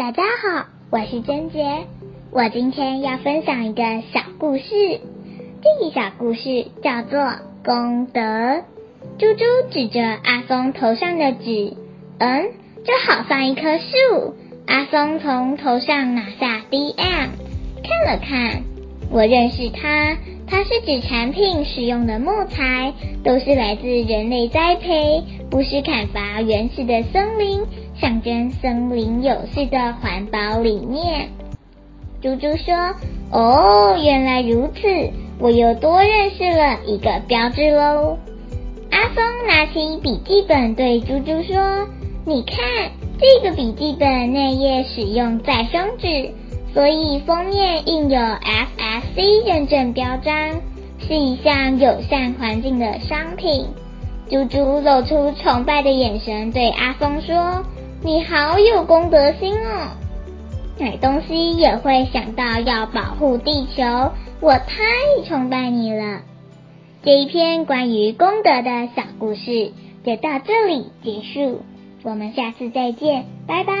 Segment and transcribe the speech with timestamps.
[0.00, 1.62] 大家好，我是珍姐。
[2.32, 3.82] 我今天要分享一个
[4.14, 4.64] 小故事。
[5.60, 7.20] 这个小故事叫做
[7.62, 8.20] 《功德》。
[9.18, 11.74] 猪猪指着阿峰头上的纸，
[12.16, 12.44] 嗯，
[12.82, 14.34] 就好像一棵树。
[14.66, 17.28] 阿峰从头上拿下 DM，
[17.84, 18.62] 看了看，
[19.10, 27.60] 我认识它，它是指产品使用的木材都是来自人类栽培，不是砍伐原始的森林。
[28.00, 31.28] 象征森林有序的环保理念。
[32.22, 32.94] 猪猪说
[33.30, 38.16] ：“哦，原来如此，我又多认识了一个标志喽。”
[38.90, 41.86] 阿峰拿起笔记本对猪猪说
[42.24, 42.56] ：“你看，
[43.18, 46.30] 这个笔记本内页使用再生纸，
[46.72, 50.60] 所以封面印有 FSC 认证标章，
[51.06, 53.66] 是一项友善环境的商品。”
[54.30, 57.64] 猪猪露出崇拜的眼神对阿峰说。
[58.02, 59.90] 你好有公德心哦，
[60.78, 64.78] 买东西也会想到要保护地球，我太
[65.26, 66.22] 崇拜你了。
[67.02, 69.72] 这一篇关于功德的小故事
[70.02, 71.60] 就到这里结束，
[72.02, 73.74] 我们下次再见，拜拜。